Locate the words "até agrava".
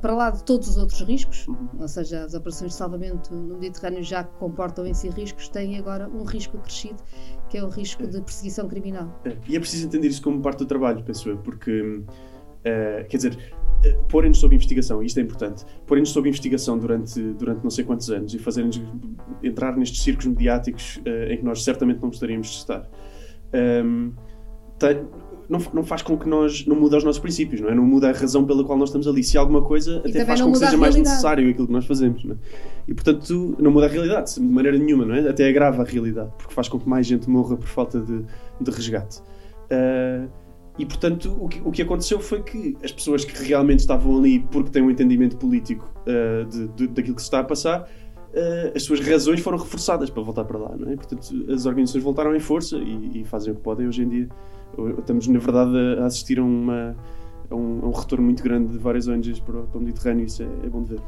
35.28-35.82